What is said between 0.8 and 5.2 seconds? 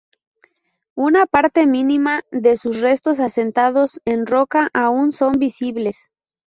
Una parte mínima de sus restos asentados en roca aún